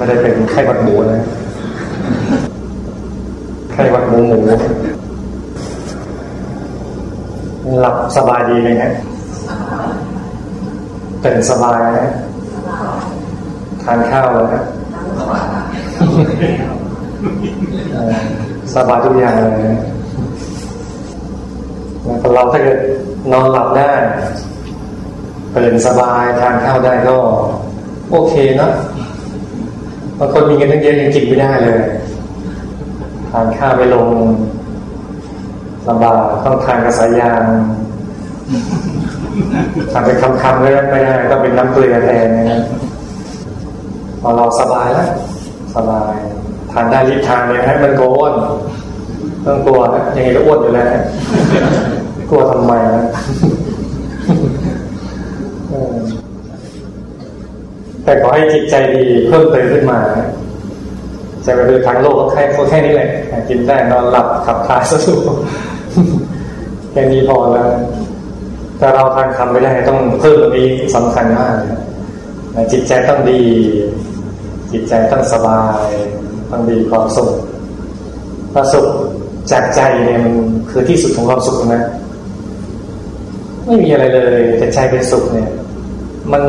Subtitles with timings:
[0.00, 1.22] ไม่ได้เป็นไข้หวัดหมูนะ
[3.72, 4.38] ไข้หวัดหมูหมู
[7.80, 8.90] หลับสบายดีเลยนะ
[11.20, 12.08] เป็นสบายนะ
[13.82, 14.62] ทานข้าวเลยนะ
[18.74, 19.80] สบายทุกอย่างเลยนะ
[22.34, 22.78] เราถ้าเกิด
[23.32, 23.90] นอนหลับได้
[25.56, 27.16] ตื่นสบายทานข้าวได้ก็
[28.10, 28.72] โอเคเนาะ
[30.22, 31.80] บางคนมีเงินตั้งเยอะยังกินไม่ได้เลย
[33.30, 34.08] ทานข้าวไปลง
[35.88, 37.42] ลำบากต้องทานกระสายยาง
[39.90, 42.60] ทานเป็นคำๆเลยไม่ได้ต้องเป็นน้ำเกลือแทนนะ
[44.20, 45.08] พอเราสบายแล้ว
[45.76, 46.14] สบาย
[46.72, 48.34] ทานได้รีบทานเลยให้มันโกอ้วน
[49.44, 50.86] ต้องกลัวนะยังไงก็อ้วนอยู่แล้ว
[52.30, 53.04] กลัวทำไมนะ
[58.04, 59.98] แต่ขอให้จิตใจดีเพิ่มเติมขึ้นมา
[61.46, 63.10] จะไปดูทางโลกก็แค่แค่นี้แหละ
[63.48, 65.36] กินได้นอนหลับขับถ่ายสะดวก
[66.92, 67.68] แค่นี้พอแล้ว
[68.78, 71.54] แต่เราทานคำไม่ได้ต้องเพิ่มตรงนี้สำคัญมาก
[72.72, 73.40] จิตใจต้องดี
[74.72, 75.88] จิตใจต้องสบาย
[76.50, 77.30] ต้องดีความสุข
[78.52, 78.86] ความสุข
[79.52, 80.34] จากใจเนี่ยมัน
[80.70, 81.82] คือที่สุดของความสุขนะ
[83.66, 85.50] ไม่มีอะไรเลยแต่ใจเป็นสุขเนี่ย
[86.32, 86.42] มัน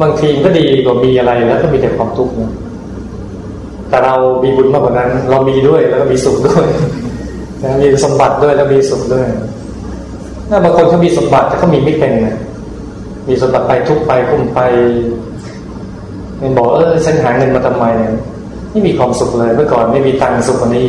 [0.00, 2.52] บางทีก็ดีกว่ามีอะไรแล้วก็มีแต่ความทุกข์นะ
[3.88, 6.66] แต่เรามีบุญมากกว่านั้น เรามีด้วยแล้วก็มีสุขด้วย
[7.62, 9.26] นะมีสมบัติด้วยแล้วมีสุขด้วย
[10.48, 12.36] ถ้าบางคนเขามีสมบัติแต่เขามีไม่เป็นนะ
[13.28, 14.60] มีสมบัติไปทุกไปคุ้มไป
[16.40, 18.12] มันบอกเออฉันหาเงินมาทำไมเนี่ย
[18.70, 20.88] ไม่มีความสุขเลยเมื่อก่อนไม่มีตังค์สุขกว่านี้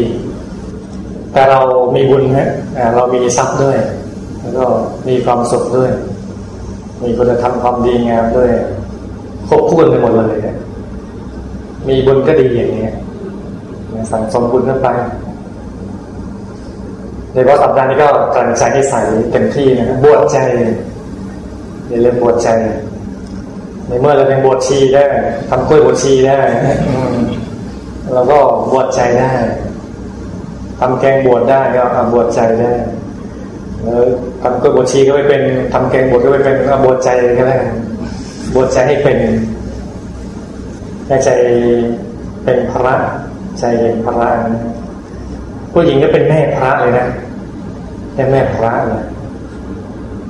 [1.34, 1.62] แต่เรา
[1.96, 2.50] มีบุญฮะ
[2.96, 3.78] เรามีทรัพย์ด้วย
[4.42, 4.66] แล้วก็
[5.08, 5.92] มีความสุขด้วย
[7.04, 8.50] มีคุณธรรมความดีงามด้วย
[9.54, 10.58] ครบถ้วนไปหมดเลยเนี่ย
[11.88, 12.88] มีบุญก็ดีอย่างนี้
[14.12, 14.88] สั่งสมบุญขึ้นไป
[17.34, 20.38] ในว่าสัปดาห์นี้ก็กลั่นใจให้ใส่เต็มที่นะครับบวชใจ
[21.90, 22.50] อย่าลืมบวชใจ
[23.88, 25.04] ในเมื่อเราเป็นบวชชีได้
[25.50, 26.40] ทำกล้วยบวชชีได้
[28.14, 28.40] เราก็
[28.72, 29.32] บวชใจได้
[30.80, 32.72] ทำแกงบวชได้ก็บวชใจได้
[34.42, 35.42] ทำกล้วยบวชชีก็ไม่เป็น
[35.74, 36.56] ทำแกงบวชก็ไม่เป็น
[36.86, 37.10] บวชใจ
[37.40, 37.58] ก็ได้
[38.54, 39.20] บวชใจให้เป็น
[41.26, 41.30] ใจ
[42.44, 42.96] เป็นพระ
[43.60, 44.30] ใจเป็นพระ
[45.72, 47.08] ผู้หญิงก็เป็นแม่พระเลยนะ
[48.16, 49.06] แม่แม่พระเลย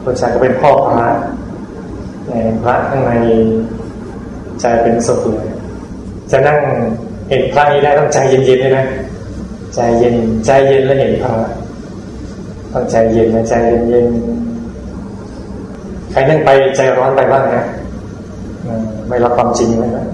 [0.04, 1.08] ผู้ชายก็เป็นพ่อพระ
[2.28, 2.34] ใน
[2.64, 3.12] พระข้างใน
[4.62, 5.48] ใจเป็นสุขเลย
[6.32, 6.58] จะนั่ง
[7.30, 8.86] เห็นพระนี้ได้ต้องใจเย็นๆเลยนะ
[9.76, 11.32] ใจเย็นใจเย็นแล้วเห็นพระ
[12.74, 13.54] ต้องใจเย็นนะใจ
[13.90, 17.64] เย็นๆใครนั่งไปใจร้อนไปบ้างนะ
[19.08, 20.06] ไม่รับความจริงเลยนะ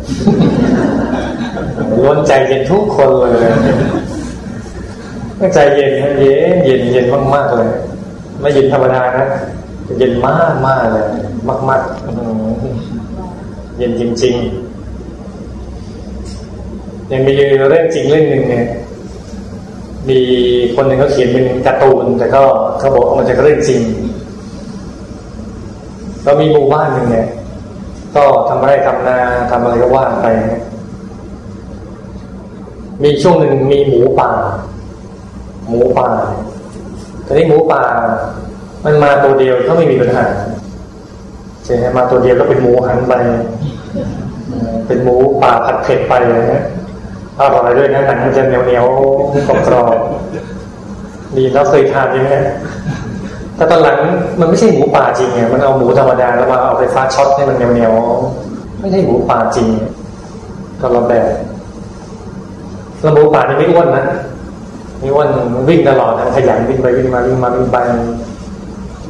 [1.98, 3.52] ล้วนใจเย็นทุกคนเลย
[5.54, 7.70] ใจเย็นเย็นเย็นเย็นมากๆเลย
[8.42, 9.26] ไม่เย็นธรรมดานะ
[9.98, 11.06] เย็นมากมากเลย
[11.48, 11.82] มากมาก
[13.78, 17.32] เย็นจริงๆยังมี
[17.70, 18.66] เรื่องจริงเรื่องหนึ่งเนี่ย
[20.10, 20.20] มี
[20.76, 22.42] คนหนึ่งเขาเขียนเป็นการ์ตูน แต่ก็
[22.80, 23.82] เขาบอกมันจะเรื่องจริง
[26.24, 27.28] เรามีหมู่บ้านหนึ่งเนี่ย
[28.16, 29.18] ก็ทำไร่ทำนา
[29.52, 30.28] ทำอะไรก็ว่างไป
[33.04, 34.30] มีช่วงหนึ่งมีหมูป่า
[35.68, 36.10] หมูป่า
[37.26, 37.82] ตอนนี้หมูป่า
[38.86, 40.26] มันมาตัวเดียวก็ไม่มีปัญหา
[41.66, 43.14] ใช่ไหมมาตัวเดียวก็เป็นหมูหันไป
[44.88, 46.64] เป็นหมูป่าผัดเผ็ดไปเลยนะ
[47.40, 48.86] อร่อยด้วยนะหนังมันจะเหนียวเหนียว
[49.48, 49.98] กรอบกรอบ
[51.36, 52.36] ดีแล้วเคยทานใช่ไหม
[53.60, 53.98] แต่ตอนหลัง
[54.40, 59.68] มันไม่ใช่หมูป่าจริงไงมันเอาหมูธรรมดาแล้วมาเอาไฟฟ้าช็อตให้มันเหนียวๆไม่ใช่หมูป่าจริง
[60.82, 61.28] ก็ละแบบ
[63.02, 64.04] แล้วหมูป่านี่ไม่อ้วนนะ
[65.00, 67.78] ไม่อ้วนมันวิ่งตลอดนะขยันวิ่งไปวิ่งมาวิ่งมาวิ่งไป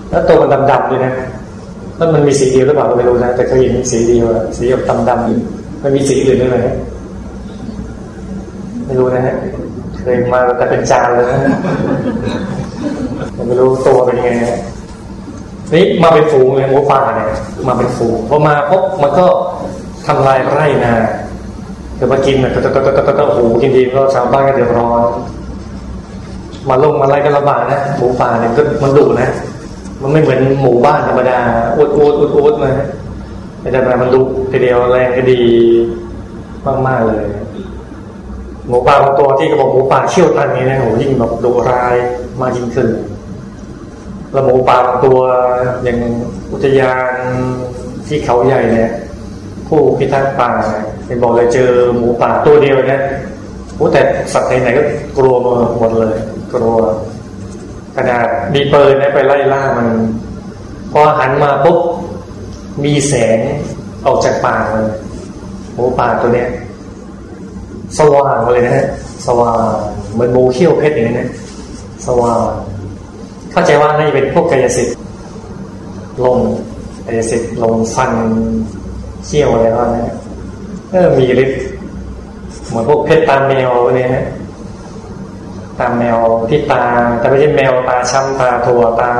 [0.09, 1.13] แล้วตัวมันดำๆด้วยนะ
[1.97, 4.25] แล้วมันมีสีเดียวหรือเปล่าไม่รู้นะแต่เคยเห็นสีเดียว
[4.57, 6.57] สีแบบดำๆมันมีสีอื่นด้วยไหม
[8.85, 9.35] ไม่รู้นะฮะ
[10.01, 11.39] เคยมาแต่เป็นจานเลยนะ
[13.49, 14.31] ไม่รู้ตัวเป็นยังไง
[15.73, 17.29] นี่มาเป็นฝูงเลยหมูป่าเนี่ย
[17.67, 19.25] มาเป็นฝูงพอมาพบมันก็
[20.07, 20.93] ทำลายไร่นา
[21.95, 25.01] เดี๋ยวมากินเนี่ยก็ก็ก็ก็ก็โอ้โหกินดีก็ชาวบ้านก็เดือดร้อน
[26.69, 29.29] มาลงมาไล่ก็ลำบากนะหมูป่าเนี่ยก็มันดุนะ
[30.01, 31.39] มันไม่เหมือนหมู่บ้านธรรมดา
[31.77, 32.73] อุดอุดอุดอุดนะ
[33.61, 35.41] แต่แต่มันดุทีเดียวแรงก็ดี
[36.87, 37.23] มากๆเลย
[38.67, 41.95] หมูป่าบางตัวที่กระบอกหมูป่าเชี่ยวตันนี้นะโหยิ่งแบบดุร้าย
[42.39, 42.87] มากยิ่งขึ้น
[44.31, 45.19] แล้วหมูป่าบางตัว
[45.83, 45.97] อย่าง
[46.51, 47.11] อุทยาน
[48.07, 48.91] ที่เขาใหญ่เนี่ย
[49.67, 50.51] ผู้พิทักษ์ป่า
[51.05, 53.01] เป็นบอกเลยเจอหมูป่าตัวเดียวนะ
[53.75, 54.01] โอ้แต่
[54.33, 54.83] สัตว์ไหนก็
[55.17, 55.35] กลัว
[55.79, 56.13] หมดเลย
[56.53, 56.75] กลัว
[57.95, 59.87] ขนาดมีเปิดนะไปไล่ล่ามัน
[60.91, 61.79] พอหันมาปุ๊บ
[62.83, 63.39] มีแสง
[64.05, 64.87] ออกจากป่าเลย
[65.75, 66.49] หมูป่าตัวเนี้ย
[67.99, 68.85] สว่างเลยนะฮะ
[69.27, 69.61] สว่าง
[70.13, 71.29] เหมือนหมูเขี้ยวเพชรอย่างนี้นะ
[72.07, 72.39] สว่าง
[73.51, 74.95] เข้าใจว่าน่าจะเป็นพวกกายสิทธิ์
[76.23, 76.37] ลง
[77.05, 78.11] กายสิทธิ์ลงฟัน
[79.25, 80.15] เขี้ยวอะไรก็นะ
[80.91, 81.61] เออมีฤทธิ์
[82.67, 84.11] เหมือนพวกเพชรตาแมวเนี่ย
[85.79, 86.17] ตาแมว
[86.49, 86.83] ที่ตา
[87.19, 89.11] แต่ไม่ใช่แมวตาช้ำตาถั่วตา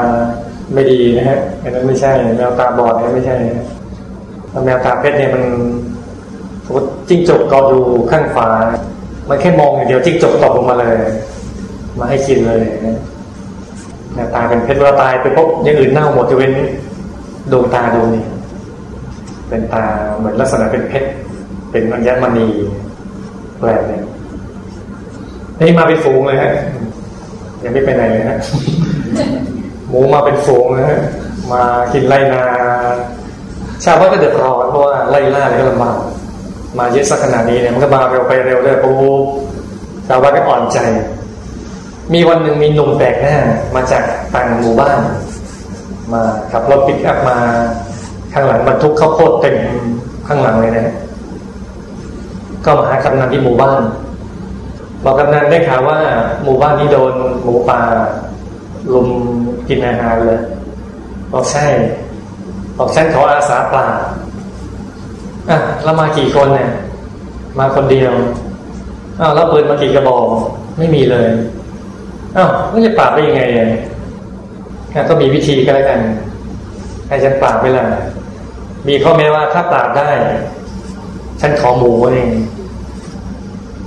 [0.74, 3.36] ไม่ดีนะฮะอันนั้นไม่ใช่ แมวตาบอดนี่ไม่ใช่
[4.66, 5.44] แมวตาเพชรเนี่ยมัน
[7.10, 8.50] จิ้งจกเกาะอยู่ข้างขวา
[9.30, 10.96] มันแค่มองอย่างเดียวจิ้งจกตกลงมาเลย
[12.00, 13.00] มาให้กินเลยนะ
[14.35, 16.53] ตาเป็นเพชรเวลาตายไปพบอย่างอื่นเน่าหมดจะเว้น
[17.51, 18.23] ดวงตาดวงนี้
[19.50, 19.83] เป็นตา
[20.17, 21.09] เหมือนลักษณะเป็นเพชร
[21.71, 22.47] เป็นอัญมณี
[23.59, 24.01] แปลกเลย
[25.59, 26.53] นี่มาเป็นฝูงเลยฮะ
[27.63, 28.38] ยังไม่ไปไหนเลยฮะ
[29.89, 31.00] หมูมาเป็นฝูงนะฮะ
[31.51, 31.61] มา
[31.94, 32.44] กินไล่นา
[33.85, 35.97] ชาวบ้านก็เดือดร้อนเพราะว่าไล่ล่าเลยก็ลำบาก
[36.79, 39.25] มาเยอะสักขนาดนี้เนี่ยมันก็มาเร็วไปเร็วเลยปุ๊บ
[40.07, 40.79] ชาวบ้านก็อ่อนใจ
[42.13, 43.35] มีวันหนึ่งมีหนุ่มแปลกหน้า
[43.75, 44.03] มาจาก
[44.33, 45.00] ต่างหมู่บ้าน
[46.13, 46.21] มา
[46.51, 47.38] ขับรถปิกอัพมา
[48.33, 49.57] ข้างหลังบรรทุกข้าวโพดเต็ม
[50.27, 50.88] ข้างหลังเลยนะ
[52.65, 53.81] ก็มาหากำนันที่หมู่บ้าน
[55.03, 56.00] บอกกำนันได้ข่าวว่า
[56.44, 57.13] หมู่บ้านนี้โดน
[57.44, 57.81] หมูป่า
[58.94, 59.07] ลุม
[59.67, 60.39] กินอาหารเลย
[61.31, 61.65] บอกใช่
[62.77, 63.88] บอกฉันขออาสาปลา
[65.50, 66.71] อะแล้วมากี่คนเนี่ย
[67.59, 68.13] มาคนเดียว
[69.19, 70.25] อ้าวแล้วปืนมากี่กระบอก
[70.77, 71.27] ไม่มีเลย
[72.38, 73.68] อ้าวมันจะปราบได้ยังไงอะ
[75.10, 76.00] ก็มีวิธีก็แล้วกัน
[77.08, 77.86] ให้ฉันปราบไปละ
[78.88, 80.10] มีข้อแม้ว่าถ้าปราบได้
[81.42, 82.30] ฉันขอหมูเอง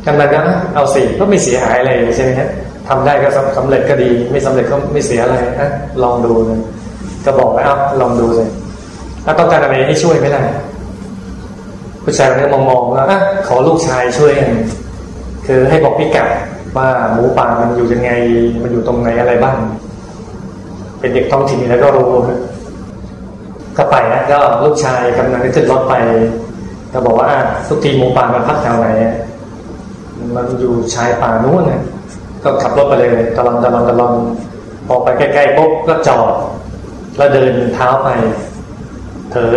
[0.06, 0.38] กำนันก็
[0.74, 2.48] เอาสิก็ไม่เสียหายอะไรใช่ไหมฮะ
[2.88, 3.28] ทำได้ก็
[3.58, 5.70] สำเร็จก็ดี ไม่สำเร็จก็ไม่เสียอะไรนะ
[6.02, 6.60] ลองดูเลย
[7.24, 8.48] ก็บอกไปเอาวลองดูเลย
[9.24, 10.42] ถ้าต้องการอะไรให้ช่วยไหมล่ะ
[12.04, 13.04] ผู้ชายคนนี้มองมองว่า
[13.46, 14.32] ขอลูกชายช่วย
[15.46, 16.28] คือให้บอกพิกัด
[16.76, 18.10] ว่าหมูป่ามันอยู่ยังไง
[18.62, 19.56] มันอยู่ตรงไหนอะไรบ้าง
[21.00, 22.10] เป็นเด็กท้องถิ่นแล้วก็รู้
[23.76, 25.94] ก็ไปนะก็ลูกชายกำลังจะขึ้นรถไป
[26.92, 27.30] ก็บอกว่า
[27.68, 28.88] ทุกทีหมูป่ามันพักแถวไหน
[30.36, 31.82] มันอยู่ชายป่านู้นนะ
[32.44, 34.14] ก็ขับรถไปเลยตะลอนตะลอนตะลอน
[34.86, 36.32] พอไปใกล้ๆปุ๊บก็จอด
[37.16, 38.08] แล้วเดินเท้าไป
[39.30, 39.54] เถอ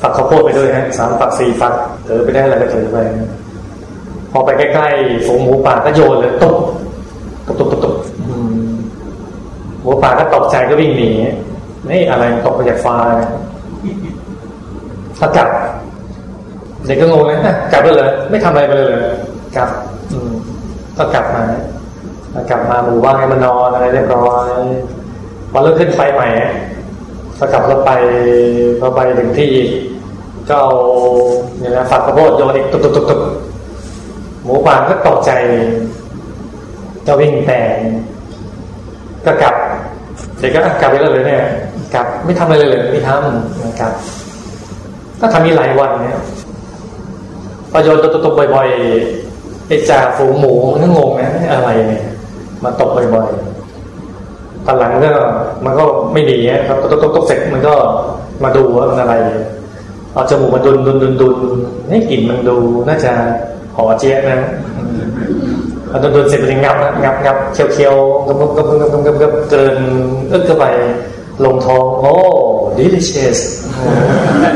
[0.00, 1.74] ฝักข้าวโพดไปด้วยฮะสามฝักสี่ฝัก
[2.04, 2.96] เถอไปได้อะไรก็เถอไป
[4.32, 6.56] พอไปใกล้ๆฝูงหมูป่าก็โยนเลยตก
[7.46, 7.94] ตกตกตกตก
[9.82, 11.10] หมูป่าก็ตกใจก็วิ่งหนี
[11.90, 12.96] นี่อะไรตกมาจากฟ้า
[15.18, 15.48] ถ้ากลับ
[16.86, 18.94] เด็กก็งงนะกลับไปเลยไม่ทำอะไรไปเลย
[19.56, 19.68] กลับ
[20.12, 20.32] อืม
[20.96, 21.42] ก็กลับมา
[22.50, 24.48] กลับมาหมู่บ้านให้มันนอนอะไรเรียบร้อย
[25.50, 26.28] พอเริ่มขึ้นไฟใหม่
[27.38, 27.90] ก็กลับรถไป
[28.80, 29.52] พอไปถึงที่
[30.48, 30.72] ก็เอา
[31.58, 33.20] เนี่ยนะฝักกระโพดโยนอีกตุกตุกตุกตุก
[34.48, 35.30] หมูป่าก็ตกใจ
[37.06, 37.60] จะวิ่งแต่
[39.26, 39.54] ก็กลับ
[40.38, 41.42] เด็กก็กลับไปแล้วเลยเนี่ย
[41.94, 43.92] กลับไม่ทำอะไรเลยไม่ทำนะครับ
[45.20, 46.18] ก็ทำมีหลายวันเนี่ย
[47.72, 52.04] พอโยนตกตกบ่อยๆไอ้จ่าฝูงหมูมันก็งงนะอะไรเนี่ย
[52.64, 55.10] มาตกบ่อยๆตอนหลังก็
[55.64, 57.74] มันก็ไม่ดีครับตกตกตกเสร็จมันก็
[58.44, 59.14] มาดูว่ามันอะไร
[60.12, 61.36] เอาจมูกมาดุนดุนดุนดุน
[61.90, 62.56] นี่กลิ่นมันดู
[62.88, 63.12] น่าจะ
[63.78, 64.40] หอเจี๊ยนะ
[65.90, 67.94] พอดุนดุนเสร็จมันงับนะงับงับเคี้ยวเคี้ยว
[68.26, 69.76] กำกำกำกำกำกำกำเกิน
[70.32, 70.66] อึกเข้าไป
[71.44, 72.12] ลงท้องโอ้
[72.78, 73.38] delicious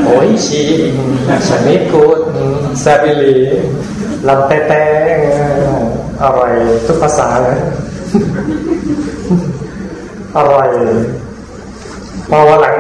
[0.04, 0.62] โอ้ยชี
[1.48, 2.18] ชนิดกูด
[2.80, 3.34] แซบิลี
[4.28, 4.82] ลำแต่แต่
[6.22, 6.52] อร่อย
[6.86, 7.58] ทุกภาษาเลย
[10.36, 10.68] อร่อย
[12.30, 12.76] พอวันหลัง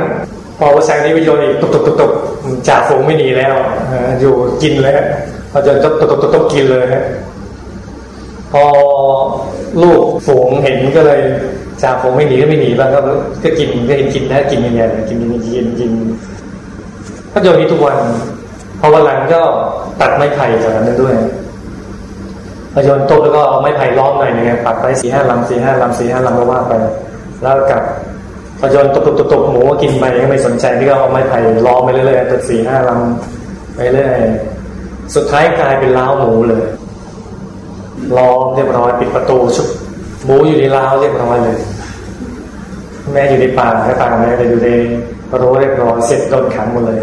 [0.58, 2.12] พอวันแสงนี้วิโยนอีกตุกตุกตุกตุก
[2.68, 3.54] จ่าฝูงไม่หนีแล้ว
[4.20, 5.02] อยู่กินแล้ว
[5.52, 6.86] พอจนตุกตุกตุกตุกกินเลย
[8.52, 8.64] พอ
[9.82, 11.20] ลูกฝูงเห็นก็เลย
[11.82, 13.00] จ่าฝูงไม่หนีก็ไม่หนีบ้างก็
[13.44, 15.90] ก็กินก็เห็นกินนะกินย่างเงี้ยกินกินกินกิน
[17.32, 17.98] ก็โยนนี้ทุกวัน
[18.80, 19.40] พอวันหลังก็
[20.00, 21.14] ตัดไม้ไผ่จากนั้นด้วย
[22.72, 26.72] พอโยนต๊ะแล้วก็เอาไม้ไผ่ล้อมหน่อยนึงปัดไปสี่ห้าลำสี่ห้าลำสี่ห้าลำก็ว่าไป
[27.42, 27.82] แล้วกับ
[28.60, 34.14] พยนตกตกตกหมูกินไปก็ไม่สนใจที่ก็เอาไม้ไผ่ล้อมไปเรื่อยๆตัดสี่ห้าลำไปเรื่อย
[35.14, 36.64] สุดท้ายกลายเป็นล้าวหมูเลย
[38.16, 39.68] ล้อมเรียบร้อยปิดประตูชุบ
[40.24, 41.56] หมูอยู่ในล้าวเรียบร้อยเลย
[43.12, 44.68] แม่อยู่ในป่าก็ตาแม่แต่อยู่ใน
[45.40, 47.00] รู้เรียบร้อยเสร็จโดนขังหมดเลย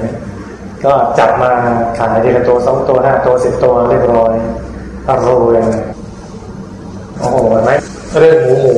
[0.86, 1.52] ก็จับมา
[1.98, 4.34] ขายทีละตัวสองตัวห้าตัวสิบตัวเรียบร้อย
[5.10, 5.60] อร่อย
[7.18, 7.72] โอ้โหไหม
[8.20, 8.76] เรื่องหมูหมู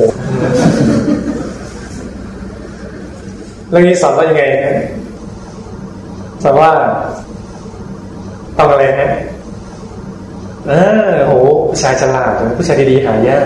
[3.70, 4.44] เรื่องนี้สอนว่ายังไง
[6.42, 6.70] สอนว่า
[8.58, 9.10] ต้องอะไรนะ
[10.68, 10.72] เอ
[11.10, 11.32] อโห
[11.68, 13.44] ผู้ชายฉลาดผู้ชายดีๆหายาก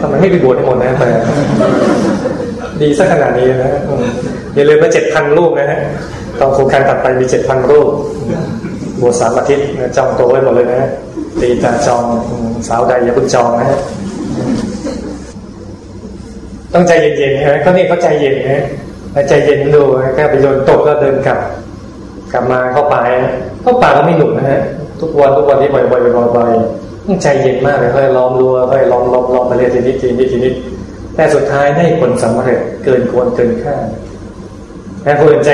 [0.00, 1.08] ทำไมไม่ไปบวชให้หมดนะแต่
[2.80, 3.72] ดีสักขนาดนี้นะ
[4.54, 5.80] อย่าลืมว่าเจ็ดพันรูปนะฮะ
[6.40, 7.88] ตอนโครงการตัดไปมีเจ็ดพันรูป
[9.00, 10.90] บวชสามอาทิตย์จองตัวไว้หมดเลยนะ
[11.40, 12.04] ตีตาจอง
[12.68, 13.80] สาวใดอย่าเพิ่งจองนะฮะ
[16.74, 18.64] ต้องใจเย็นๆนะเขานี่เขาใจเย็นนะ
[19.28, 19.82] ใจเย็นดู
[20.14, 21.38] แค่ไปโยนตกก็เดินกลับ
[22.32, 23.02] กลับมาเข้าป่า
[23.62, 24.60] เข้าป่าก็ไม่หนุกนะฮะ
[25.00, 30.54] ทุกวันทุกวันที่บ่อยๆบ่อยๆต้องใจเย็นมากเลยค่อยล้อมรัวค่อยล้อมล้อมล้อมมาเรียนทีนิดทีนิดทีนิด
[31.14, 33.76] แต่สุดท้ายได้ผลสำเร็จเกินควรเกินคา
[35.02, 35.50] แต่คนใจ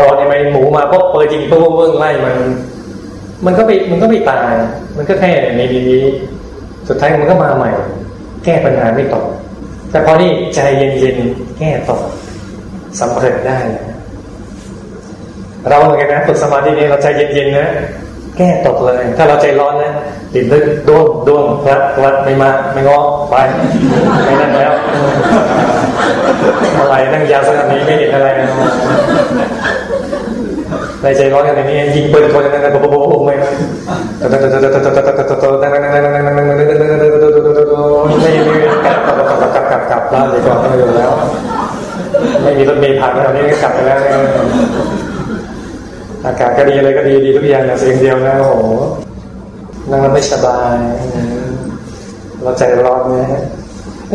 [0.00, 2.36] รอยังไงหมูมาปุ๊บเปิดจริงปุ๊บเบิ้งไล่มัน
[3.46, 4.52] มันก็ไปมันก็ไม่ตาย
[4.96, 6.02] มันก็แค่ในนี้
[6.88, 7.70] สุดท้ายมันก็มาใหม่
[8.44, 9.24] แก้ปัญหาไม่ตก
[9.90, 12.00] แต่พอนี่ใจเย็นๆแก้ตก
[13.00, 13.58] สำเร็จได้
[15.68, 17.68] เราเหมือนกันนะฝึกสมาธินี้เราใจเย็นๆนะ
[18.36, 19.92] แก้ตกเลย ถ้าเราใจร้อนนะ
[20.34, 22.98] ติดลึกด้วงด้วงพลัดพลัดไม่มาไม่งอ
[23.30, 23.34] ไป
[24.24, 24.72] ไม่นั่งแล้ว
[26.78, 28.48] อะไรนั่งยาวสักนี้ไม่เห็นอะไรนะ
[31.02, 33.48] ในใจร้อนอย่างนี้ยิงปืนคนนั้นนั้นปุ๊บปุ๊บปุ๊บไม่ไม่
[38.46, 41.12] ไม่กลับกลับกลับกลับกลับกลับบ้านดีกว่าไม่อยู่แล้ว
[42.42, 43.98] ไม่มีรถเมล์ผ่านแล้วนี่กลับไปแล้ว
[46.24, 48.64] อา ก็ดีอะไรก็ดีดีทุกอย่างแต่เสียงเดียวนะโอ้โห
[49.90, 50.76] นั่งแล้วไม่สบาย
[52.42, 53.42] เราใจร้อนนะฮะ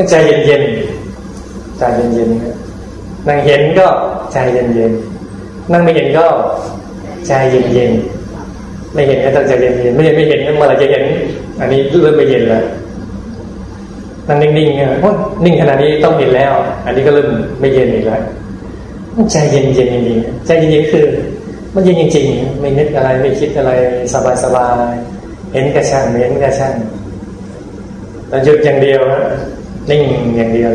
[0.10, 0.64] ใจเย็นเย็น
[1.78, 2.30] ใจเย็นเย็น
[3.28, 3.88] นั่งเห็นก็
[4.32, 4.92] ใจเย็นเย็น
[5.72, 6.26] นั่งไม่เห็นก็
[7.28, 7.92] ใจเย็นเย็น
[8.94, 11.04] ไม่เห็นก็ต้องใจเย็นเย็นไม่เห็นไม่เห็นเมื่อไรจะเห็น
[11.60, 12.64] อันนี้เริ่มไม่เย็นแล้ว
[14.28, 14.90] นั่งนิ่งๆเนี่ย
[15.46, 16.54] นิ่งขนาดนี้ต้องเห็นแล้ว
[16.86, 18.22] อันนี้ก็เริ่มไม่เย็นอีกแล้ว
[19.32, 21.06] ใจเย็นเย็นจริงๆใจเย็นๆคือ
[21.76, 23.72] มันเย็นจริงๆไม่นึกอะไรไม่คิดอะไร
[24.44, 26.76] สบายๆเห็นกระช่างเห็นกระช่าง
[28.28, 29.22] แต่หยุดอย่างเดียวนะ
[29.90, 30.04] นิ่ง
[30.38, 30.72] อย่างเดียว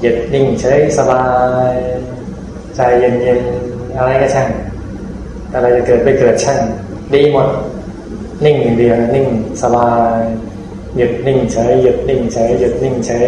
[0.00, 1.24] หยุดนิ่งใช้สบา
[1.72, 1.74] ย
[2.76, 4.48] ใจเย็นๆอะไรก็ช่าง
[5.54, 6.60] อะไรจะเกิดไปเกิดช่าง
[7.14, 7.48] ดีหมด
[8.44, 9.26] นิ่งอย่างเดียวนิ่ง
[9.62, 10.20] สบาย
[10.96, 13.18] หยุดนิ่งใช้หยุดนิ่งใช้หยุดนิ่งใช้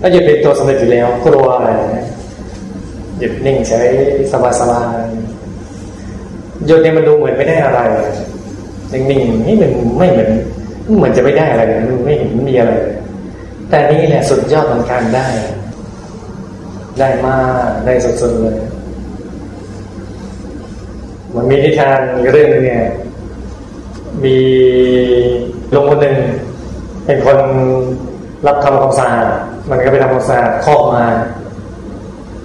[0.00, 1.70] ถ้าหยุดเป็นตัวสำเร็จอยู่แล้วกลัวอะไร
[3.18, 3.80] หยุดนิ่งใช้
[4.32, 5.04] สบายสบาย
[6.66, 7.80] หยุดเนี่ยมันดูเหมือนไม่ได้อะไร
[8.92, 10.30] นิ่งๆนี่มันไม่เหมือน
[10.96, 12.72] เหมือนจะไม่ได้อะไรมันไม่เห็นมีอะไร
[13.70, 15.26] แต่นี่แหละสุดยอดของการได้
[16.98, 17.38] ได้มา
[17.68, 18.56] กได้สุดๆเลย
[21.34, 22.00] มันมีนิทาน
[22.32, 22.84] เรื่องนึงเนี่ย
[24.24, 24.36] มี
[25.74, 26.16] ลุงคนหนึ่ง
[27.04, 27.38] เป็นคน
[28.46, 29.26] รับทำความสะอาด
[29.70, 31.04] มันก็ไปทำความสะอาดคอกมา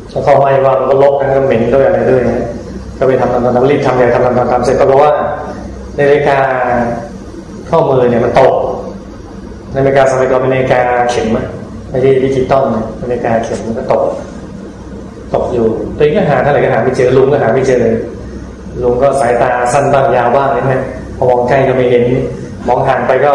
[0.09, 2.23] แล้วคอกมาว่ามันก็ลกกันก็เหม็นด้วยอะไรด้วย
[2.97, 5.13] ก็ไปทำทำทำรีบทำเลยทำทำทำทำเสร็จก็รู้ว่า
[5.97, 6.37] นาฬิกา
[7.69, 8.53] ข้อมือเนี่ยมันตก
[9.75, 11.45] นาฬิกาสมัยก่อนเป็นนาฬิกาเข็มอะ
[11.89, 12.63] ไม่ใช่ดิจิตอล
[13.01, 14.03] นาฬิกาเข็มมันก็ตก
[15.33, 15.65] ตกอยู่
[15.97, 17.95] ตัวเองก็หาเท่าไหร่ก็หาไม่เจอลุงก็หาไม่เจอเลย
[18.83, 20.73] ลุงก็สายตาสั้นบ้างยาวบ้างนี่ไหม
[21.17, 22.03] พอมองใกล้ก็ไม่เห็น
[22.67, 23.33] มองห่างไปก็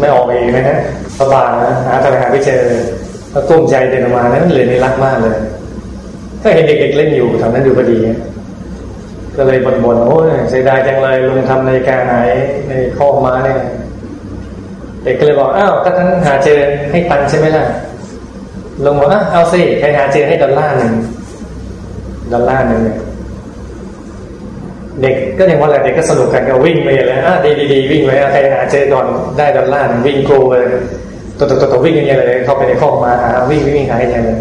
[0.00, 0.78] ไม่ออกเองนะฮะ
[1.18, 2.60] สบายนะหาทางหาไม่เจอ
[3.32, 5.36] ก็กุ้มใจเดินออกมานั้นเลยนี่รักมากเลย
[6.42, 7.98] ก็เห็นเด็กๆเล่นอยู่แถวนั้นอยู่พอดี
[9.36, 12.30] ก็เลยบ่นๆโอ้ยเสียดายจังเลยลุงทำในการหาย
[12.68, 13.58] ในข้อมาเนี่ย
[15.02, 16.58] เด็กก็เลยบอกอ้าวถ้าท่านหาเจอ
[16.90, 17.64] ให้ตังใช่ไหมล่ะ
[18.84, 20.92] ลุงบอกอ้าวเอาสิใครหาเจอให้ดอลลาร์หนึ่ง
[22.32, 22.98] ดอลลาร์หนึ่งเนี่ย
[25.02, 29.06] เด็กก็ยังว่าอะไรเด็กก็สนุกกันก็วิ่งไปเลยอะดีดีวิ่งไปใครหาเจอก่อน
[29.38, 30.64] ได้ดอลลาร์วิ่งกรูเลย
[31.38, 34.38] ตัวตัวตัววิ่งยังไงเลยเข้าไปในข้อมาหาวิ่งวิ่งหายังไงเลย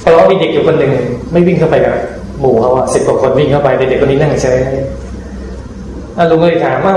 [0.00, 0.92] เพราะว่ามีเด็กอยู่คนหนึ่ง
[1.32, 1.94] ไม่วิ่งเข้าไปกับ
[2.44, 4.58] หมู่เขาอะสิบกว่าคนวิ่งเข้าไปเด็กคนนี้นั่งเฉย
[6.30, 6.94] ลุงเลยถามว่า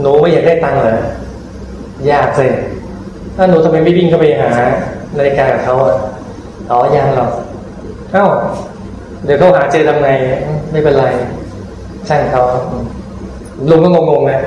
[0.00, 0.88] หนูไม่อยากได้ตังค์เหร
[2.08, 2.50] อยากเลย
[3.36, 4.50] อะหนูทำไมไม่วิ่งเข้าไปหา
[5.16, 5.94] นาฬิกากับเขาอะ
[6.70, 7.30] อ๋อยังหรอก
[8.12, 8.26] เอ้า
[9.24, 10.08] เดี๋ยวเขาหาเจอทำไง
[10.72, 11.04] ไม่เป็นไร
[12.08, 12.42] ช่างเขา
[13.70, 14.40] ลุงก็งงๆนะ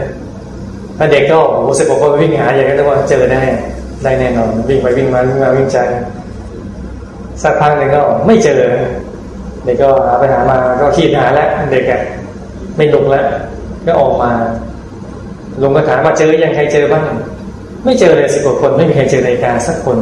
[0.97, 3.41] ถ้าเด็กก็โอ้โหสิบกว่าคนวิ่งหาอย่างนั้นว่าเจอได้
[4.03, 5.77] ได้แน่นอนวิ่งไปวิ่งมาวิ่งมาวิ่งใจ
[7.43, 8.61] สักพักหนึ่งก็ไม่เจอ
[9.63, 12.01] เด็กก็หาไปหามาก็ขีดหาแล้วเด็กอะ
[12.77, 13.25] ไม่ลุกแล้ว
[13.85, 14.31] ก็ออกมา
[15.61, 17.05] ลุงก็ถามว่าเจอยังใครเจอบ้าง
[17.83, 19.97] ไม่เจอเลยสิบกว่าคนไม่มีใครเจอนาฬิกาสักคน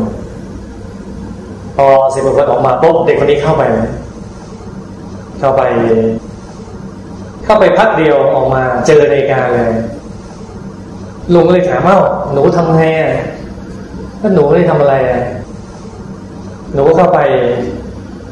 [1.75, 3.63] พอสิบกว่าคนออกมาปุ๊บเด็กคนนี้เข้าไป
[5.39, 5.61] เข้าไป
[7.45, 9.71] เข้าไปพักเดียวออกมาเจอในการเลย
[11.33, 11.97] ลุงเลยถามว่า
[12.33, 13.11] หนูทำไงอะ
[14.21, 15.21] ก็หนูได้ทำอะไรอะ
[16.73, 17.19] หนูก็เข้าไป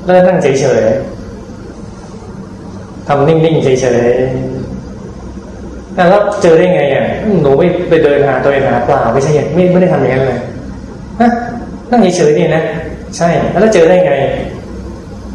[0.03, 1.18] แล้วนั่งเฉยๆ
[3.12, 3.80] ทำนิ่งๆเฉยๆ
[6.10, 7.06] แล้วเจอได้ไงอะ
[7.42, 10.39] หนูไม่ไปเดินหาตัวเองหาเปล่าไม่ใช่ไม่ไม่ได้ทำอย่างนั้นเลย
[11.20, 11.30] ฮะ
[11.89, 12.63] นั่งเฉยๆนี่นะ
[13.18, 14.13] ใช่ แล้วเจอได้ไง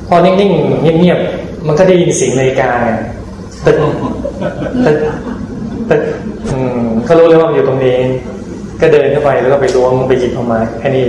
[0.09, 2.89] พอนิ่งๆเงียบๆมันก็ได้ยินเสียงนาฬิกาไง
[3.67, 3.77] ตึก
[4.87, 4.99] ตึก
[5.91, 6.03] ตึก
[6.49, 6.79] อืม
[7.09, 7.99] ก็รู้เลยว่ามันอยู่ตรงนี้
[8.81, 11.05] ก็เดินเข้าไปแล้วก็ไปล้วงไปหยิบออกมาแค่นี้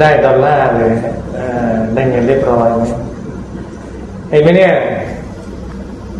[0.00, 0.92] ได้ดอลลาร์เลย
[1.94, 2.68] ได้เงินเรียบร้อย
[4.30, 4.72] เห็นไหมเนี่ย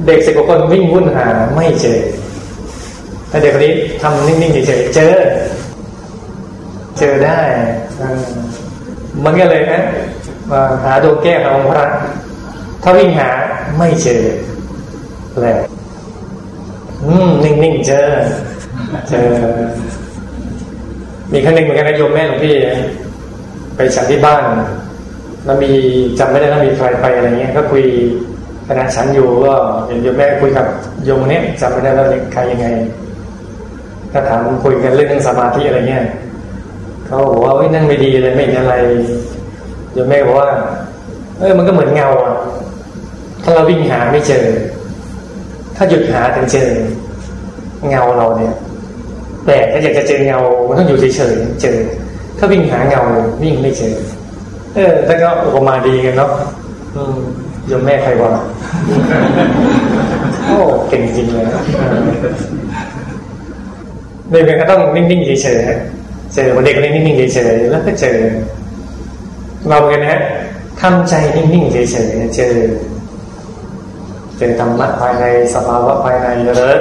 [0.06, 2.00] เด็กสิบกว่าคนวิ่งวุ่นหาไม่เจอ
[3.28, 5.14] แต่เด็กคนนี้ทำนิ่งๆเฉยๆเจอ
[6.98, 7.40] เจอได้
[9.24, 9.82] มันก็เลยนะ
[10.50, 11.86] มาหาดวงแก้วของพระ
[12.82, 13.28] ถ้าวิ่งหา
[13.78, 14.22] ไม่เจอ
[15.40, 15.60] แล้ว
[17.04, 18.08] อืมนิ่งๆเจอ
[19.08, 19.28] เจอ
[21.32, 22.54] มีครั้งหนึ่งเหมือนกันนะโยมแม่หลวงพี่
[23.76, 24.42] ไปฉันที่บ้าน
[25.44, 25.70] แล้วมี
[26.18, 27.84] จำไม่ได้แล้วมีใครไปอะไรเงี้ย ก็คุย
[28.68, 29.54] ขณะฉันอยู่ก็
[29.86, 30.66] เห็นโยมแม่คุยกับ
[31.04, 32.66] โยมเนี้ยจำไม่ได้แล้วใครยังไง
[34.12, 36.04] ก็ถามคุยกันเรื่องสมาธิอะไรเงี้ย
[37.06, 38.74] เขาบอกว่านั่งไม่ดีเลยไม่เห็นอะไร
[39.94, 40.50] โยมแม่บอกว่า
[41.38, 42.34] เออมันก็เหมือนเงาอะ
[43.42, 44.44] ถ้าเราวิ่งหาไม่เจอ
[45.76, 46.68] ถ้าหยุดหาถึงเจอ
[47.88, 48.54] เงาเราเนี่ย
[49.46, 51.78] แต่ถ้าอยากจะเจอเงามันต้องอยู่เฉยๆเจอ
[52.38, 53.02] ถ้าวิ่งหาเงา
[53.42, 53.94] วิ่งไม่เจอ
[54.74, 56.30] เออถ้าก็อุปมาดีกันเนาะ
[56.96, 57.18] อืม
[57.70, 58.30] ยมแม่ใครวะ
[60.46, 60.58] โอ้
[60.88, 61.46] เก่งจริงเลย
[64.30, 68.16] เด็กก็ต้องนิ่งๆเฉยๆเจอเด็กก็นิ่งๆเฉยๆแล้วก็เจอ
[69.68, 70.20] เราเหมือนกันนะ
[70.80, 72.54] ทำใจนิ่งๆเฉยๆเจอ
[74.36, 76.76] เจอธรรมะภายในสภาวะภายในเลย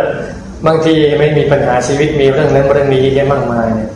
[0.65, 3.89] บางทีไม่มีปัญหาชีวิตมีเรื่องนั้นเรื่องนี้เยอะมากมายเนี่ย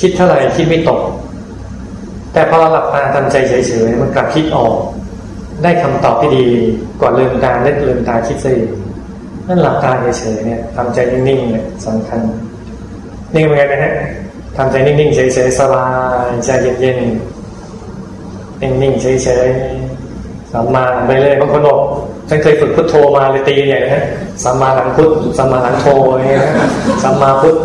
[0.00, 1.00] คิดเท่าไหร่คิดไม่ตก
[2.32, 4.74] แต่พอเราหลับตาทำใจเฉยๆมันกลับคิดออก
[5.62, 6.46] ได้คำตอบที่ดี
[7.00, 8.52] ก่อนลืมตาเล่นลืมตาคิดสิ
[9.48, 12.20] นั่นหลับตาเฉยๆเนี่ยทำใจนิ่งๆเนี่ยสำคัญ
[13.34, 13.94] นี่เหมือนกันนะฮะ
[14.56, 15.86] ทำใจนิ่งๆเฉยๆสบา
[16.28, 21.80] ยใจเย็นๆนิ่งๆเฉยๆสัมมาไปเลยบางคนบอก
[22.28, 24.04] ฉันเคยฝึกพุทโธมาเลยตีใหญ่นะฮะ
[24.44, 25.86] สัมมาหลังพุทสัมมาหลังโธ
[26.26, 26.44] เงี้ย
[27.02, 27.56] สัมมาพุท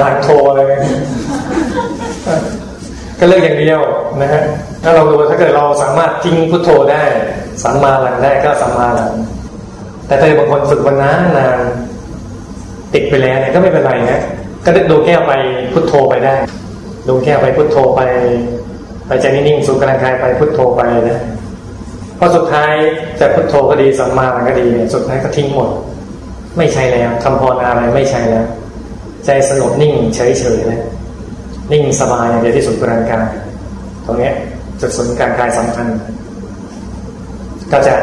[0.00, 0.60] หลังโธอะไร
[3.18, 3.80] ก็เลือกอย่างเดียว
[4.20, 4.42] นะฮะ
[4.82, 7.02] ถ้าเราดูถ้าเกิดเราสามารถทิ้งพุทโธได้
[7.62, 9.12] สัมมาหลังได้ก็สัมมาหลัง
[10.06, 11.58] แต่ถ้าบางคนฝึกวันนั้นนาน
[12.94, 14.20] ติดไปแล้วเนี่ยก็ไม่เป็นไรนะ
[14.64, 15.32] ก็ดูแก้วไป
[15.72, 16.34] พุทโธไปได้
[17.08, 18.00] ดูแก้วไปพุทโธไป
[19.06, 21.18] ไปใจนิ่งๆสูงกำลังกายไปพุทโธไปนะ
[22.18, 22.72] พอสุดท้าย
[23.20, 25.70] จะพุทโธก็ดีสัมมาหลังก็ดีเนี่ยสุดท้ายก็ทิ้งหมด
[26.58, 28.46] ไม่ใช่แล้วคำพรอะไรไม่ใช่แล้ว
[29.26, 30.20] ใจสงบนิ่งเฉ
[30.56, 30.80] ยๆเลย
[31.72, 33.26] นิ่งสบายอย่างเดียวที่สุดกลางกาย
[34.06, 34.30] ตรงนี้
[34.80, 35.86] จุดศูนย์กลางกายสำคัญ
[37.72, 37.94] ก็จะ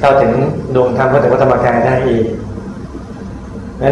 [0.00, 0.32] เข้าถึง
[0.74, 2.24] ดวงธรรมก็ถึงวัฏธรรมกายได้อีก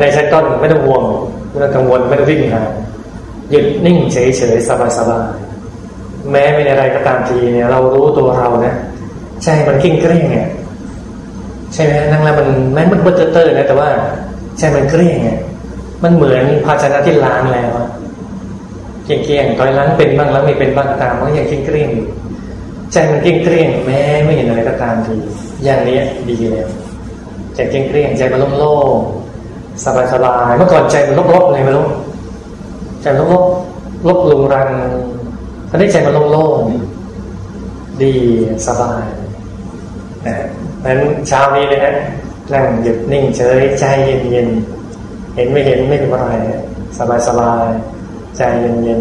[0.01, 1.05] ในชั้นต้นไม่ต้องห่วง
[1.51, 2.63] ไม่ต้องกังวลไม่ต้องวิ่งหา
[3.51, 4.17] หยุดนิ่งเฉ
[4.55, 4.71] ยๆส
[5.11, 8.75] บายๆแม้ไม่อะไรก็ตามทีเนี่ย เรารู้ตัวเรานะ
[9.45, 10.47] ใช่มันกิ้งเกลี้ยงเนี่ย
[11.75, 13.89] ใช่ไหมนั่งแล้วมันแม้มันเบอร์เตอร์นะแต่ว่า
[14.59, 15.39] ใช่มันเกลี้ยงเนี่ย
[16.03, 17.71] มันเหมือนภาชนะที่ล้างแล้ว
[19.07, 22.09] เกลี้ยงๆตอนล้างเป็นบ้างแล้างไม่เป็นบ้างตามมันยังกิ้งเกลี้ยงอยู่
[22.93, 25.15] ใจมันกิ้งเกลี้ยงแม้ไม่เห็นอะไรก็ตามที
[25.65, 26.69] อย่างนี้ดีแล้ว
[27.55, 31.87] ใจกิ้งเกลี้ยงใจมันโล่งๆสบายๆเมื่อก่อนใจมันลบๆไงไม่รู้
[33.03, 34.71] ใจลบๆลบลุงรัง
[35.71, 38.13] ตอนนี้ใจมันโล่งๆดี
[38.67, 39.05] สบาย
[40.27, 40.37] นะ
[40.85, 41.95] นั้นเช้านี้เลยนะ
[42.53, 44.49] นั่งหยุดนิ่งเฉยใจเย็นเย็น
[45.37, 46.35] เห็นไม่เห็นไม่เป็นไร
[46.99, 47.67] สบายสบาย
[48.39, 49.01] ใจเย็นเย็น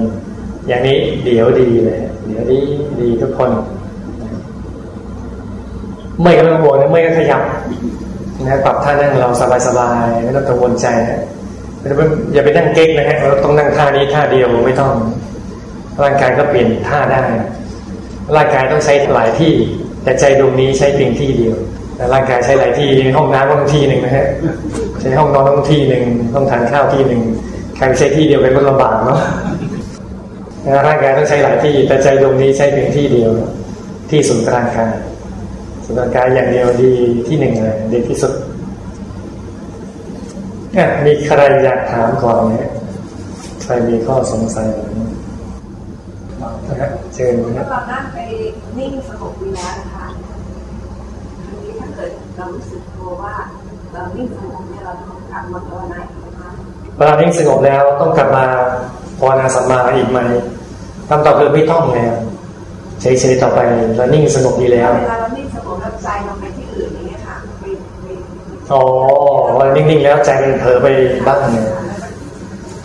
[0.68, 2.60] อย่างนี้เดี๋ยวดีเลย เดี๋ยวดี
[3.00, 3.50] ดีทุกคน
[6.22, 7.44] ไม่ก็ต้องวงนะไม่ก็ขยับ
[8.44, 11.20] นะปรับท่านั่งเราสบายสบายไม่ต้องกังวลใจนะ
[12.34, 14.92] อย่าไปนั่งเก๊กนะฮะเราต้องนั่งท่านี้ท่าเดียวไม่ต้อง
[16.04, 17.24] ร่างกายก็เปลี่ยนท่าได้
[18.36, 19.54] ร่างกายต้องใช้หลายที่
[20.04, 21.56] แต่ใจดวงนี้ใช้เพียงที่เดียว
[21.96, 24.28] แต่ร่างกายใช้หลายที่ห้องน้ำก็ต้องที่หนึ่งนะฮะ
[25.02, 26.04] ใช้ห้องนอนต้องที่หนึ่ง
[26.36, 27.22] ต้องทานข้าวที่หนึ่ง
[27.76, 29.20] ใครใช้ที่เดียวเป็นคนลำบากเนาะ
[30.88, 33.32] ร่างกายต้องใช้หลายที่ แต่ใจดวงนี้ใช้เพียงที่เดียว
[34.10, 34.94] ที่ศูนย์กลางกาย
[35.86, 36.92] ศูนย์กลางกายอย่างเดียวดี
[37.28, 38.34] ที่หนึ่งเลยดีที่สุด
[41.06, 42.52] มีใครอยากถามก่อนไหม
[43.64, 44.68] ใครมีข้อสงสัย
[46.68, 48.18] นะครับเชิญนะครับเรานั่งไป
[48.78, 50.08] นิ่งสงบดีแล้วนะคะ
[51.46, 53.36] ทีนี้ถ้าเกิดเรารู้สึกตัวว่า
[53.94, 56.15] เรานิ่งสงบเนี่ยเราต้องกลับมาภาวนาอีกไหม
[56.98, 58.46] เวลานิ่งสงบแล้วต้องกลับมา
[59.20, 60.20] ภาวนาสัมมาอีกไหม
[61.10, 62.14] คำตอบคือไม่ต้องแล้ว
[63.02, 63.60] เฉยๆต่อไป
[63.96, 67.38] แล้วนิ่งสงบดีแล้วเวลาเรานิ่งสงบแล้วใจเราไปที่อื่นอย่างเงี้ยค่ะ
[68.72, 68.82] อ๋อ
[69.58, 70.88] วันนิ่งๆแล้วใจมันเผลอไป
[71.28, 71.68] บ้างเนี่ย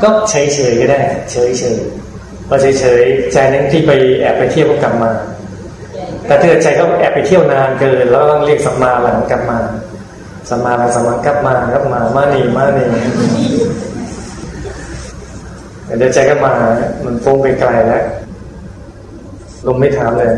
[0.03, 0.35] ก็เฉ
[0.71, 1.37] ยๆก็ได้ เฉ
[1.75, 5.11] ยๆพอเฉยๆใจนั้นที่ไปแอบไปเที่ยวก็กลับมา
[6.27, 9.59] แต่ถ้าใจเขาแอบไปเที่ยวนานเกินแล้วต้องเรียกสัมมาหลังกลับมา
[10.49, 12.87] สัมมาหลังสัมมากลับมากลับมามานี่มานี่
[15.99, 16.53] เดี๋ยวใจก็มา
[17.05, 18.05] มันฟุ้งไปไกลแล้ว
[19.67, 20.31] ลมไม่ถามเลย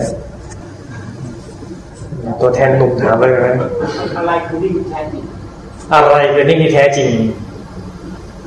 [2.41, 3.55] ตัวแทนหนุ่มถามเลยนะ
[4.17, 5.25] อะไรคือนิ่งแท้จริง
[5.93, 7.11] อะไรคือนิ่งที่แท้จริง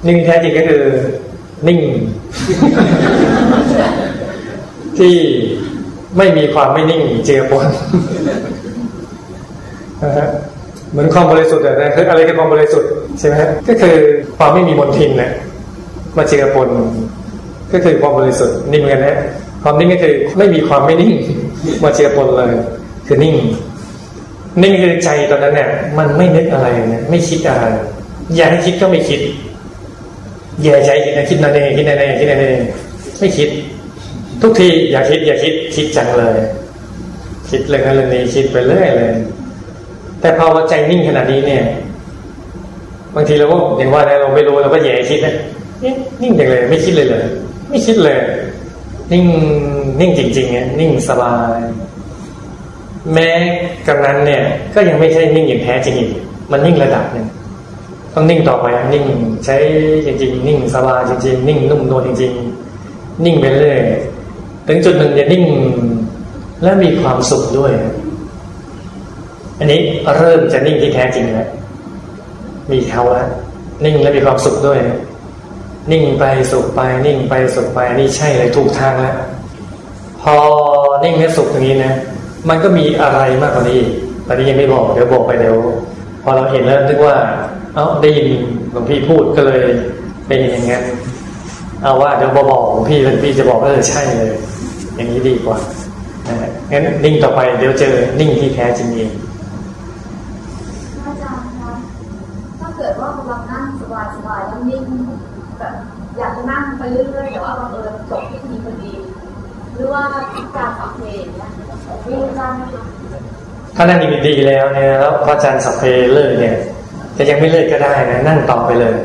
[0.07, 0.83] นิ่งที่แท้จริงก็คือ
[1.67, 1.79] นิ่ง
[4.97, 5.15] ที่
[6.17, 7.65] ไม่มีความไม่นิ่งเจือปน
[10.03, 10.27] นะฮะ
[10.91, 12.89] เหมือนความบริสุทธิ์นะคืออะไรคือความบริสุทธิ์
[13.19, 13.35] ใช่ไหม
[13.67, 13.95] ก็คือ
[14.37, 15.31] ความไม่มีมลทินนะ
[16.17, 16.69] มาเจอปน
[17.71, 19.15] ก็คือความบริสุทธิ์นิ่งกันนะ
[19.63, 21.13] ความนิ่งก็คือไม่มีความไม่นิ่ง
[21.83, 22.51] มาเจอปนเลย
[23.07, 23.35] คือนิ่ง
[24.61, 27.65] นิ่งคือใจตอนนั้นเนี่ยมันไม่นึกอะไรเนี่ยไม่คิดอะไร
[28.35, 29.21] อยากให้คิดก็ไม่คิด
[30.61, 32.57] อย่าใจคิดนะคิดนั่นเองคิดนั่นเองคิดนั่นเอง
[33.19, 33.49] ไม่คิด
[34.41, 36.37] ทุกทีอย่าคิด อย่าคิดคิดจังเลย
[37.49, 39.11] คิดเรื่องนั้นเรื่องนี้คิดไปเรื่อยเลย
[40.21, 41.63] แต่พอว่าใจนิ่งขนาดนี้เนี่ย
[43.15, 45.35] บางทีเราก็อย่างว่าเราไม่รู้เราก็แย่คิดนะ
[46.21, 47.23] นิ่งจังเลย ไม่คิดเลยเลย
[47.69, 48.17] ไม่คิดเลย
[49.11, 49.25] นิ่ง
[49.99, 51.59] นิ่งจริงๆเนี่ยนิ่งสบาย
[53.13, 53.29] แม้
[53.87, 54.41] กำนั้นเนี่ย
[54.73, 56.11] ก็ยังไม่ใช่นิ่งอย่างแท้จริงอีก
[56.51, 57.27] มันนิ่งระดับหนึ่ง
[58.13, 59.05] ต้องนิ่งต่อไปนิ่ง
[59.45, 59.55] ใช้
[60.05, 62.33] จริง ๆ นิ่งสบายจริง ๆ นิ่งนุ่มนวลจริง
[62.77, 63.79] ๆ นิ่งไปเรื่อย
[64.67, 65.43] ถึงจุดหนึ่งจะนิ่ง
[66.63, 67.71] และมีความสุขด้วย
[69.59, 69.79] อันนี้
[70.17, 71.49] เริ่มจะนิ่งที่แท้จริงแล้ว
[72.71, 73.29] มีเขาแล้ว
[73.83, 74.79] นิ่งและมีความสุขด้วย
[75.91, 79.15] นิ่งไปสุขไป นิ่งไปสุขไปนี่ใช่เลยถูกทางแล้ว
[80.21, 80.35] พอ
[81.03, 81.93] นิ่งและสุขตรงนี้นะ
[82.49, 83.81] มันก็มีอะไรมากกว่านี้
[84.27, 85.55] ตอนนี้ยังไม่บอกเดี๋ยวบอกไปเดี๋ยว
[86.23, 87.15] พอเราเห็นแล้วนึกว่า
[87.75, 88.27] เอ้าได้ยิน
[88.71, 89.63] หลวงพี่พูดก็เลย
[90.27, 90.83] เป็นอย่างงั้น
[91.81, 94.31] เอาว่าเดี๋ยวบอกหลวงพี่หลวงพี่จะบอกเออใช่เลย
[94.95, 95.57] อย่างนี้ดีกว่า
[96.71, 99.11] งั้นนิ่งต่อไปเดี๋ยวเจอนิ่งที่แท้จริงเอง
[101.05, 101.71] อาจารย์คะ
[102.59, 103.83] ถ้าเกิดว่ากำลังนั่งส
[104.27, 104.83] บายๆแล้วนิ่ง
[105.59, 105.73] แบบ
[106.17, 108.91] อยากจะนั่งไปเรื่อยๆแต่ว่าบังเอิญจบที่ทีพอดี
[109.75, 110.03] หรือว่า
[110.55, 111.49] การฟังเพลงเนี่ย
[113.75, 116.55] ถ้านั่งดีๆแล้วเนี่ยแล้วพระอาจารย์สัพเพเลิกเนี่ย
[117.17, 118.95] จะยังไม่เลิกก็ได้นะนั่งต่อไปเลย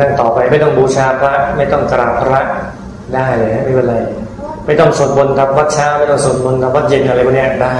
[0.00, 2.40] นั่งต่อไปไม่ต้องบูชาพระไม่ต้องกราบพระ
[3.14, 3.96] ได้เลยไม่เป็นไร
[4.66, 7.74] ไม่ต้องสวดมนต์ทำวัดเช้าไม่ต้องสวดมนต์ทำวัดเย็นอะไรพวกนี้ได้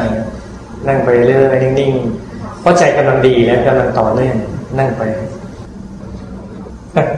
[0.88, 4.36] นั่งไปเรื่อยนิ่งๆเพราะใจกำลังดีแล้วกำลังต่อเนื่อง
[4.78, 5.02] นั่งไป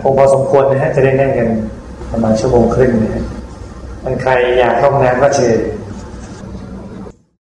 [0.05, 1.49] องค์พอสมควรนะฮะจะได้นั่งกัน
[2.11, 3.25] ประมาณชั่วโมงครึ่งนะฮะ
[4.05, 5.59] มันใครอยากเข้าห้องน้ำก็เชิญ